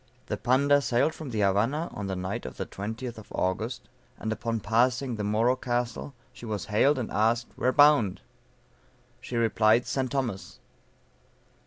[0.25, 4.31] The Panda sailed from the Havana on the night of the 20th of August; and
[4.33, 8.19] upon passing the Moro Castle, she was hailed, and asked, "where bound?"
[9.19, 10.11] She replied, St.
[10.11, 10.57] Thomas.